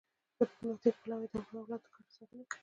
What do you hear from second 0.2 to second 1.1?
ډیپلوماتیک